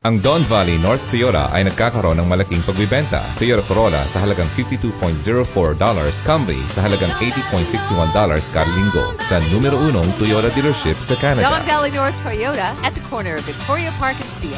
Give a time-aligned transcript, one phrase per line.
[0.00, 3.20] Ang Don Valley North Toyota ay nagkakaroon ng malaking pagbibenta.
[3.36, 4.96] Toyota Corolla sa halagang $52.04,
[6.24, 8.08] Camry sa halagang $80.61
[8.48, 11.52] kada linggo sa numero unong Toyota dealership sa Canada.
[11.52, 14.56] Don Valley North Toyota at the corner of Victoria Park and Steel.